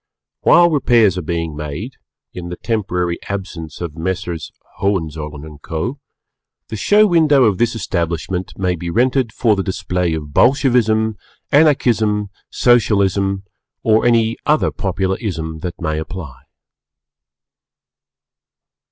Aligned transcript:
]While 0.41 0.71
Repairs 0.71 1.15
are 1.19 1.21
being 1.21 1.55
made, 1.55 1.97
in 2.33 2.49
the 2.49 2.55
temporary 2.55 3.19
absence 3.29 3.81
of 3.81 3.95
Messrs. 3.95 4.51
Hohenzollern 4.77 5.59
& 5.59 5.61
Co., 5.61 5.99
the 6.69 6.75
Show 6.75 7.05
Window 7.05 7.43
of 7.43 7.59
this 7.59 7.75
establishment 7.75 8.51
may 8.57 8.75
be 8.75 8.89
rented 8.89 9.31
for 9.31 9.55
the 9.55 9.61
display 9.61 10.15
of 10.15 10.33
Bolshevism, 10.33 11.17
Anarchism, 11.51 12.31
Socialism, 12.49 13.43
or 13.83 14.03
any 14.03 14.37
other 14.43 14.71
popular 14.71 15.19
Ism 15.19 15.59
that 15.59 15.79
may 15.79 15.99
apply. 15.99 16.33